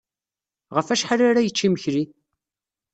[0.75, 2.03] Ɣef wacḥal ara yečč imekli?